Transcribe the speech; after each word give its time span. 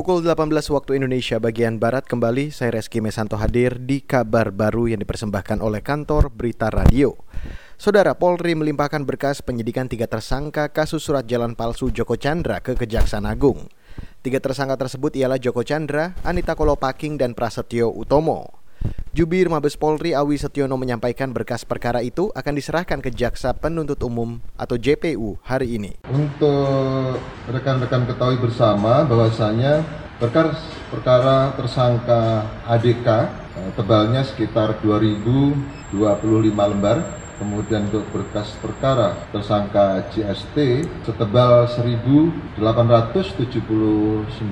Pukul 0.00 0.24
18 0.24 0.48
waktu 0.72 0.96
Indonesia 0.96 1.36
bagian 1.36 1.76
Barat 1.76 2.08
kembali 2.08 2.48
saya 2.48 2.72
Reski 2.72 3.04
Mesanto 3.04 3.36
hadir 3.36 3.76
di 3.76 4.00
kabar 4.00 4.48
baru 4.48 4.88
yang 4.88 5.04
dipersembahkan 5.04 5.60
oleh 5.60 5.84
kantor 5.84 6.32
Berita 6.32 6.72
Radio. 6.72 7.20
Saudara 7.76 8.16
Polri 8.16 8.56
melimpahkan 8.56 9.04
berkas 9.04 9.44
penyidikan 9.44 9.92
tiga 9.92 10.08
tersangka 10.08 10.72
kasus 10.72 11.04
surat 11.04 11.28
jalan 11.28 11.52
palsu 11.52 11.92
Joko 11.92 12.16
Chandra 12.16 12.64
ke 12.64 12.80
Kejaksaan 12.80 13.28
Agung. 13.28 13.68
Tiga 14.24 14.40
tersangka 14.40 14.80
tersebut 14.80 15.12
ialah 15.20 15.36
Joko 15.36 15.60
Chandra, 15.68 16.16
Anita 16.24 16.56
Kolopaking, 16.56 17.20
dan 17.20 17.36
Prasetyo 17.36 17.92
Utomo. 17.92 18.59
Jubir 19.10 19.50
Mabes 19.50 19.74
Polri 19.74 20.14
Awi 20.14 20.38
Setiono 20.38 20.78
menyampaikan 20.78 21.34
berkas 21.34 21.66
perkara 21.66 21.98
itu 21.98 22.30
akan 22.30 22.54
diserahkan 22.54 23.02
ke 23.02 23.10
Jaksa 23.10 23.50
Penuntut 23.58 23.98
Umum 24.06 24.38
atau 24.54 24.78
JPU 24.78 25.34
hari 25.42 25.74
ini. 25.74 25.98
Untuk 26.14 27.18
rekan-rekan 27.50 28.06
ketahui 28.06 28.38
bersama 28.38 29.02
bahwasanya 29.02 29.82
berkas 30.22 30.62
perkara 30.94 31.50
tersangka 31.58 32.46
ADK 32.70 33.08
eh, 33.58 33.70
tebalnya 33.74 34.22
sekitar 34.22 34.78
2025 34.78 35.90
lembar 36.54 37.02
kemudian 37.42 37.90
untuk 37.90 38.06
berkas 38.14 38.54
perkara 38.62 39.26
tersangka 39.34 40.06
JST 40.14 40.86
setebal 41.02 41.66
1879 41.66 43.26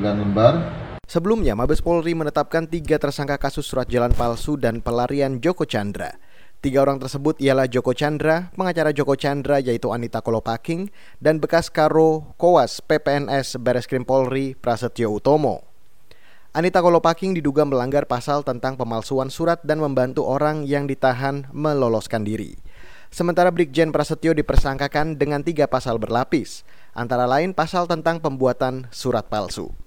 lembar 0.00 0.85
Sebelumnya, 1.06 1.54
Mabes 1.54 1.78
Polri 1.78 2.18
menetapkan 2.18 2.66
tiga 2.66 2.98
tersangka 2.98 3.38
kasus 3.38 3.62
surat 3.62 3.86
jalan 3.86 4.10
palsu 4.10 4.58
dan 4.58 4.82
pelarian 4.82 5.38
Joko 5.38 5.62
Chandra. 5.62 6.18
Tiga 6.58 6.82
orang 6.82 6.98
tersebut 6.98 7.38
ialah 7.38 7.70
Joko 7.70 7.94
Chandra, 7.94 8.50
pengacara 8.58 8.90
Joko 8.90 9.14
Chandra 9.14 9.62
yaitu 9.62 9.94
Anita 9.94 10.18
Kolopaking, 10.18 10.90
dan 11.22 11.38
bekas 11.38 11.70
Karo 11.70 12.34
Kowas 12.34 12.82
PPNS 12.82 13.62
Bareskrim 13.62 14.02
Polri 14.02 14.58
Prasetyo 14.58 15.14
Utomo. 15.14 15.62
Anita 16.50 16.82
Kolopaking 16.82 17.38
diduga 17.38 17.62
melanggar 17.62 18.10
pasal 18.10 18.42
tentang 18.42 18.74
pemalsuan 18.74 19.30
surat 19.30 19.62
dan 19.62 19.78
membantu 19.78 20.26
orang 20.26 20.66
yang 20.66 20.90
ditahan 20.90 21.46
meloloskan 21.54 22.26
diri. 22.26 22.58
Sementara 23.14 23.54
Brigjen 23.54 23.94
Prasetyo 23.94 24.34
dipersangkakan 24.34 25.14
dengan 25.14 25.46
tiga 25.46 25.70
pasal 25.70 26.02
berlapis, 26.02 26.66
antara 26.98 27.30
lain 27.30 27.54
pasal 27.54 27.86
tentang 27.86 28.18
pembuatan 28.18 28.90
surat 28.90 29.30
palsu. 29.30 29.85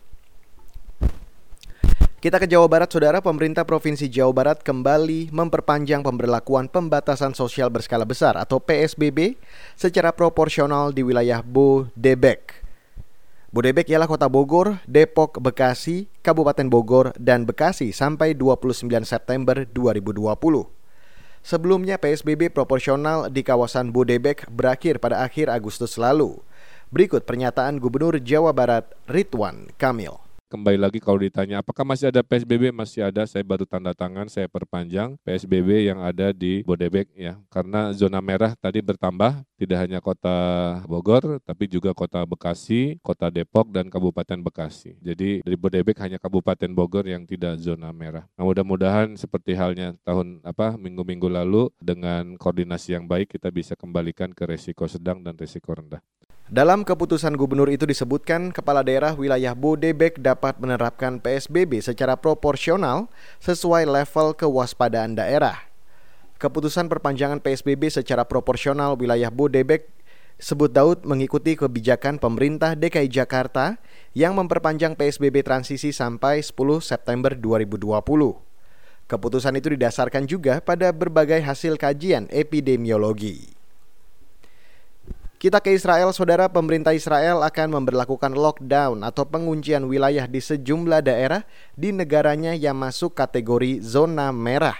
Kita 2.19 2.35
ke 2.35 2.51
Jawa 2.51 2.67
Barat, 2.67 2.91
Saudara. 2.91 3.23
Pemerintah 3.23 3.63
Provinsi 3.63 4.11
Jawa 4.11 4.35
Barat 4.35 4.59
kembali 4.59 5.31
memperpanjang 5.31 6.03
pemberlakuan 6.03 6.67
pembatasan 6.67 7.31
sosial 7.31 7.71
berskala 7.71 8.03
besar 8.03 8.35
atau 8.35 8.59
PSBB 8.59 9.39
secara 9.79 10.11
proporsional 10.11 10.91
di 10.91 10.99
wilayah 10.99 11.39
Bodebek. 11.39 12.67
Bodebek 13.55 13.87
ialah 13.87 14.11
kota 14.11 14.27
Bogor, 14.27 14.83
Depok, 14.83 15.39
Bekasi, 15.39 16.11
Kabupaten 16.19 16.67
Bogor, 16.67 17.15
dan 17.15 17.47
Bekasi 17.47 17.95
sampai 17.95 18.35
29 18.35 18.83
September 19.07 19.63
2020. 19.71 20.35
Sebelumnya 21.39 21.95
PSBB 22.03 22.51
proporsional 22.51 23.31
di 23.31 23.47
kawasan 23.47 23.95
Bodebek 23.95 24.43
berakhir 24.51 24.99
pada 24.99 25.23
akhir 25.23 25.47
Agustus 25.47 25.95
lalu. 25.95 26.35
Berikut 26.91 27.23
pernyataan 27.23 27.79
Gubernur 27.79 28.19
Jawa 28.19 28.51
Barat 28.51 28.91
Ridwan 29.07 29.71
Kamil 29.79 30.28
kembali 30.49 30.81
lagi 30.81 30.97
kalau 30.97 31.21
ditanya 31.21 31.61
apakah 31.61 31.85
masih 31.85 32.09
ada 32.09 32.25
PSBB 32.25 32.73
masih 32.73 33.05
ada 33.05 33.21
saya 33.29 33.45
baru 33.45 33.69
tanda 33.69 33.93
tangan 33.93 34.25
saya 34.25 34.49
perpanjang 34.49 35.13
PSBB 35.21 35.93
yang 35.93 36.01
ada 36.01 36.33
di 36.33 36.65
Bodebek 36.65 37.13
ya 37.13 37.37
karena 37.53 37.93
zona 37.93 38.17
merah 38.17 38.57
tadi 38.57 38.81
bertambah 38.81 39.45
tidak 39.61 39.77
hanya 39.85 40.01
kota 40.01 40.37
Bogor 40.89 41.37
tapi 41.45 41.69
juga 41.69 41.93
kota 41.93 42.23
Bekasi, 42.25 42.97
kota 43.03 43.27
Depok 43.27 43.69
dan 43.69 43.91
Kabupaten 43.91 44.39
Bekasi. 44.39 44.95
Jadi 45.03 45.43
dari 45.43 45.57
Bodebek 45.59 45.99
hanya 45.99 46.15
Kabupaten 46.15 46.71
Bogor 46.71 47.05
yang 47.05 47.27
tidak 47.27 47.59
zona 47.59 47.91
merah. 47.91 48.25
Nah, 48.39 48.47
mudah-mudahan 48.47 49.19
seperti 49.19 49.53
halnya 49.53 49.93
tahun 50.07 50.41
apa 50.47 50.79
minggu-minggu 50.79 51.27
lalu 51.27 51.67
dengan 51.77 52.39
koordinasi 52.39 52.95
yang 52.95 53.05
baik 53.05 53.35
kita 53.35 53.51
bisa 53.51 53.75
kembalikan 53.75 54.31
ke 54.31 54.47
resiko 54.47 54.87
sedang 54.87 55.21
dan 55.21 55.35
resiko 55.35 55.75
rendah. 55.75 55.99
Dalam 56.49 56.81
keputusan 56.81 57.37
gubernur 57.37 57.69
itu 57.69 57.85
disebutkan 57.85 58.49
kepala 58.49 58.81
daerah 58.81 59.13
wilayah 59.13 59.53
Bodebek 59.53 60.17
dapat 60.17 60.57
menerapkan 60.57 61.21
PSBB 61.21 61.77
secara 61.77 62.17
proporsional 62.17 63.05
sesuai 63.37 63.85
level 63.85 64.33
kewaspadaan 64.33 65.13
daerah. 65.13 65.69
Keputusan 66.41 66.89
perpanjangan 66.89 67.37
PSBB 67.37 67.93
secara 67.93 68.25
proporsional 68.25 68.97
wilayah 68.97 69.29
Bodebek 69.29 69.93
sebut 70.41 70.73
Daud 70.73 71.05
mengikuti 71.05 71.53
kebijakan 71.53 72.17
pemerintah 72.17 72.73
DKI 72.73 73.13
Jakarta 73.13 73.77
yang 74.17 74.33
memperpanjang 74.33 74.97
PSBB 74.97 75.45
transisi 75.45 75.93
sampai 75.93 76.41
10 76.41 76.57
September 76.81 77.37
2020. 77.37 77.93
Keputusan 79.05 79.53
itu 79.53 79.77
didasarkan 79.77 80.25
juga 80.25 80.57
pada 80.65 80.89
berbagai 80.89 81.45
hasil 81.45 81.77
kajian 81.77 82.25
epidemiologi. 82.33 83.48
Kita 85.39 85.63
ke 85.63 85.71
Israel, 85.71 86.11
saudara 86.11 86.51
pemerintah 86.51 86.91
Israel 86.91 87.39
akan 87.47 87.79
memperlakukan 87.79 88.35
lockdown 88.35 89.07
atau 89.07 89.23
penguncian 89.23 89.87
wilayah 89.87 90.27
di 90.27 90.43
sejumlah 90.43 90.99
daerah 90.99 91.47
di 91.79 91.95
negaranya 91.95 92.51
yang 92.51 92.75
masuk 92.75 93.15
kategori 93.15 93.79
zona 93.79 94.35
merah. 94.35 94.75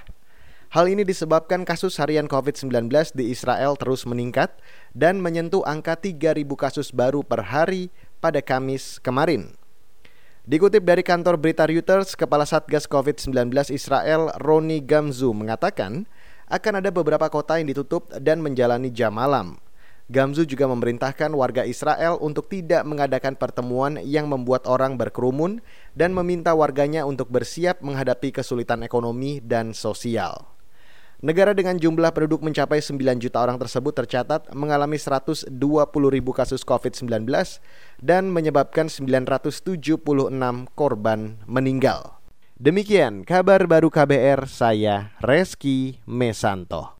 Hal 0.75 0.91
ini 0.91 1.07
disebabkan 1.07 1.63
kasus 1.63 1.95
harian 1.95 2.27
COVID-19 2.27 2.91
di 3.15 3.31
Israel 3.31 3.79
terus 3.79 4.03
meningkat 4.03 4.51
dan 4.91 5.23
menyentuh 5.23 5.63
angka 5.63 5.95
3.000 5.95 6.43
kasus 6.59 6.91
baru 6.91 7.23
per 7.23 7.55
hari 7.55 7.87
pada 8.19 8.43
Kamis 8.43 8.99
kemarin. 8.99 9.55
Dikutip 10.43 10.83
dari 10.83 11.07
kantor 11.07 11.39
berita 11.39 11.71
Reuters, 11.71 12.19
Kepala 12.19 12.43
Satgas 12.43 12.83
COVID-19 12.83 13.71
Israel 13.71 14.35
Roni 14.43 14.83
Gamzu 14.83 15.31
mengatakan 15.31 16.03
akan 16.51 16.83
ada 16.83 16.91
beberapa 16.91 17.31
kota 17.31 17.63
yang 17.63 17.71
ditutup 17.71 18.11
dan 18.19 18.43
menjalani 18.43 18.91
jam 18.91 19.15
malam. 19.15 19.68
Gamzu 20.09 20.41
juga 20.49 20.65
memerintahkan 20.65 21.29
warga 21.37 21.61
Israel 21.69 22.17
untuk 22.17 22.49
tidak 22.49 22.81
mengadakan 22.81 23.37
pertemuan 23.37 24.01
yang 24.01 24.25
membuat 24.25 24.65
orang 24.65 24.97
berkerumun 24.97 25.61
dan 25.93 26.17
meminta 26.17 26.57
warganya 26.57 27.05
untuk 27.05 27.29
bersiap 27.29 27.85
menghadapi 27.85 28.33
kesulitan 28.33 28.81
ekonomi 28.81 29.37
dan 29.37 29.69
sosial. 29.77 30.49
Negara 31.21 31.53
dengan 31.53 31.77
jumlah 31.77 32.09
penduduk 32.09 32.41
mencapai 32.41 32.81
9 32.81 33.21
juta 33.21 33.37
orang 33.37 33.61
tersebut 33.61 33.91
tercatat 34.01 34.49
mengalami 34.49 34.97
120 34.97 35.45
ribu 36.09 36.31
kasus 36.33 36.65
COVID-19 36.65 37.29
dan 38.01 38.33
menyebabkan 38.33 38.89
976 38.89 39.53
korban 40.73 41.37
meninggal. 41.45 42.17
Demikian 42.57 43.29
kabar 43.29 43.61
baru 43.69 43.93
KBR, 43.93 44.49
saya 44.49 45.13
Reski 45.21 46.01
Mesanto. 46.09 46.97